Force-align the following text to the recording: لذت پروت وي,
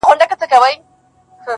لذت 0.09 0.33
پروت 0.39 0.53
وي, 0.61 0.73